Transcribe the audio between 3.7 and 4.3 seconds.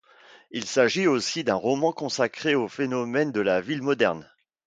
moderne.